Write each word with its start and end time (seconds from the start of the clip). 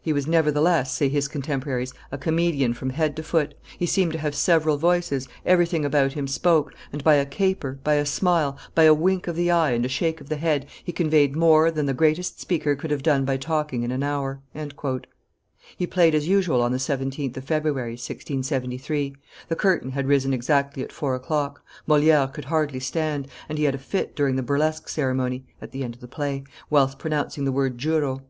"He 0.00 0.14
was, 0.14 0.26
nevertheless," 0.26 0.94
say 0.96 1.10
his 1.10 1.28
contemporaries, 1.28 1.92
"a 2.10 2.16
comedian 2.16 2.72
from 2.72 2.88
head 2.88 3.14
to 3.16 3.22
foot; 3.22 3.52
he 3.78 3.84
seemed 3.84 4.12
to 4.12 4.18
have 4.18 4.34
several 4.34 4.78
voices, 4.78 5.28
everything 5.44 5.84
about 5.84 6.14
him 6.14 6.26
spoke, 6.26 6.72
and, 6.90 7.04
by 7.04 7.16
a 7.16 7.26
caper, 7.26 7.78
by 7.84 7.96
a 7.96 8.06
smile, 8.06 8.56
by 8.74 8.84
a 8.84 8.94
wink 8.94 9.28
of 9.28 9.36
the 9.36 9.50
eye 9.50 9.72
and 9.72 9.84
a 9.84 9.90
shake 9.90 10.22
of 10.22 10.30
the 10.30 10.38
head, 10.38 10.66
he 10.82 10.90
conveyed 10.90 11.36
more 11.36 11.70
than, 11.70 11.84
the 11.84 11.92
greatest 11.92 12.40
speaker 12.40 12.74
could 12.74 12.90
have 12.90 13.02
done 13.02 13.26
by 13.26 13.36
talking 13.36 13.82
in 13.82 13.90
an 13.92 14.02
hour." 14.02 14.40
He 15.76 15.86
played 15.86 16.14
as 16.14 16.26
usual 16.26 16.62
on 16.62 16.72
the 16.72 16.78
17th 16.78 17.36
of 17.36 17.44
February, 17.44 17.92
1673; 17.92 19.16
the 19.48 19.54
curtain 19.54 19.90
had 19.90 20.08
risen 20.08 20.32
exactly 20.32 20.82
at 20.82 20.92
four 20.92 21.14
o'clock; 21.14 21.62
Moliere 21.86 22.28
could 22.28 22.46
hardly 22.46 22.80
stand, 22.80 23.28
and 23.50 23.58
he 23.58 23.64
had 23.64 23.74
a 23.74 23.78
fit 23.78 24.16
during 24.16 24.36
the 24.36 24.42
burlesque 24.42 24.88
ceremony 24.88 25.44
(at 25.60 25.72
the 25.72 25.82
end 25.84 25.94
of 25.94 26.00
the 26.00 26.08
play) 26.08 26.42
whilst 26.70 26.98
pronouncing 26.98 27.44
the 27.44 27.52
word 27.52 27.76
Juro. 27.76 28.22